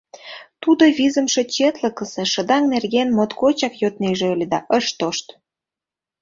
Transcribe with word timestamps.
Тудо 0.61 0.83
визымше 0.97 1.41
четлыкысе 1.55 2.23
шыдаҥ 2.33 2.63
нерген 2.73 3.07
моткочак 3.17 3.73
йоднеже 3.81 4.27
ыле 4.33 4.45
да, 4.53 4.59
ыш 4.77 4.85
тошт. 4.99 5.27